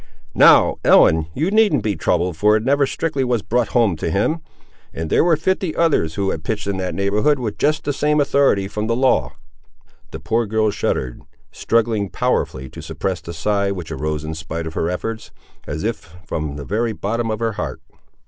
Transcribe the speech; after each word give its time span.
Now, 0.33 0.77
Ellen, 0.83 1.27
you 1.35 1.51
needn't 1.51 1.83
be 1.83 1.95
troubled 1.95 2.35
for 2.35 2.55
it 2.55 2.63
never 2.65 2.87
strictly 2.87 3.23
was 3.23 3.43
brought 3.43 3.67
home 3.67 3.95
to 3.97 4.09
him; 4.09 4.39
and 4.95 5.11
there 5.11 5.23
were 5.23 5.35
fifty 5.37 5.75
others 5.75 6.15
who 6.15 6.31
had 6.31 6.43
pitched 6.43 6.65
in 6.65 6.77
that 6.77 6.95
neighbourhood 6.95 7.37
with 7.37 7.59
just 7.59 7.83
the 7.83 7.93
same 7.93 8.19
authority 8.19 8.67
from 8.67 8.87
the 8.87 8.95
law." 8.95 9.33
The 10.09 10.19
poor 10.19 10.47
girl 10.47 10.71
shuddered, 10.71 11.21
struggling 11.51 12.09
powerfully 12.09 12.67
to 12.69 12.81
suppress 12.81 13.21
the 13.21 13.31
sigh 13.31 13.69
which 13.71 13.91
arose 13.91 14.23
in 14.23 14.33
spite 14.33 14.65
of 14.65 14.73
her 14.73 14.89
efforts, 14.89 15.29
as 15.67 15.83
if 15.83 16.15
from 16.25 16.55
the 16.55 16.65
very 16.65 16.93
bottom 16.93 17.29
of 17.29 17.37
her 17.37 17.51
heart. 17.51 17.79